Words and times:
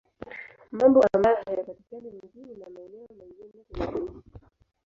Mambo 0.71 1.05
ambayo 1.13 1.37
hayapatikani 1.45 2.11
mjini 2.11 2.55
na 2.55 2.69
maeneo 2.69 3.07
mengine 3.17 3.63
tunakoishi 3.73 4.21